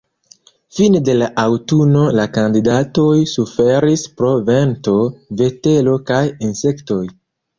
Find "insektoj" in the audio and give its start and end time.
6.49-7.01